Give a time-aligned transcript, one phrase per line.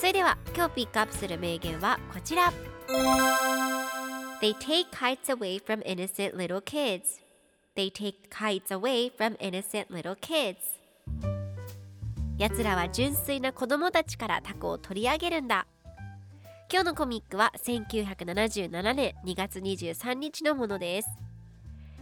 [0.00, 2.50] それでは今日ピックアップする名言はこちら。
[4.40, 7.20] They take kites away from innocent little kids.
[7.76, 10.56] They take kites away from innocent little kids.
[12.38, 15.66] 奴らは純粋な子供たちからタコを取り上げるんだ。
[16.72, 21.10] 今日のコミックは1977年2月23日のものです。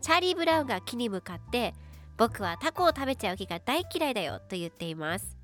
[0.00, 1.74] チャーリー・ブラウンが木に向かって
[2.16, 5.36] 僕はタコを食べちゃう木が大嫌いだよと言っています。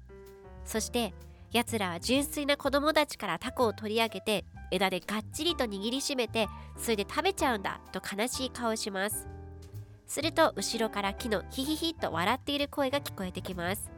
[0.65, 1.13] そして
[1.53, 6.47] 奴らは純粋な子供たちからタコを取り上げて枝でがっちりと握りしめて
[6.77, 9.27] それで食べちゃうんだと悲しい顔をします。
[10.07, 13.91] すると後ろから木のヒヒヒと笑っている声が聞こえてきます。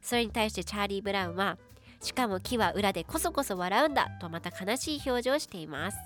[0.00, 1.58] それに対してチャーリー・ブラウンは
[2.00, 5.98] しかも木は裏でこそこそ笑うんだとまた悲しい表情をしています。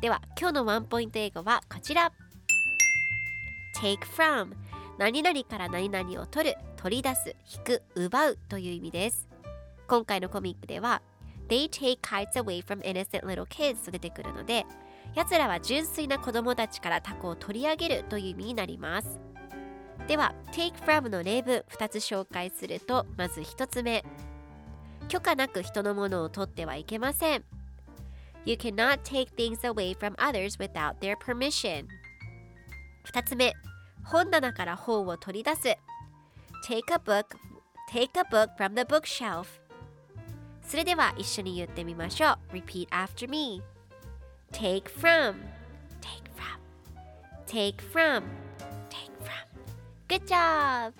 [0.00, 2.12] では今日のワンポイント英語はこちら。
[3.76, 4.52] Take from
[4.98, 9.28] 何々から何々を取る取り出す引く奪うという意味です。
[9.90, 11.02] 今回のコミックでは
[11.48, 14.64] They take kites away from innocent little kids と出てくるので
[15.16, 19.18] 奴らは純粋な子供たちからタコを取り上げるという意味になります
[20.06, 24.04] では take from の例文2つ紹介するとまず1つ目
[25.08, 27.44] 許可なく人のものを取ってはいけません
[28.44, 31.86] You cannot take things away from others without their permission
[33.12, 33.54] 2つ目
[34.04, 35.62] 本棚から本を取り出す
[36.64, 37.36] Take a book
[37.92, 39.59] Take a book from the bookshelf
[40.70, 43.60] それでは一緒に言ってみましょう Repeat after me
[44.52, 45.34] Take from
[46.00, 46.60] Take from
[47.48, 48.22] Take from
[48.88, 49.48] Take from
[50.08, 50.92] Good job!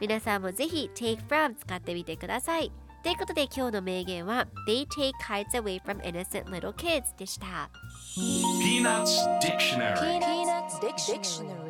[0.00, 2.72] 皆さんもぜひ Take from 使ってみてください
[3.04, 7.70] ということで今日の名言は They take kites away from innocent little kids でした
[8.16, 11.67] Peanuts Dictionary Peanuts Dictionary.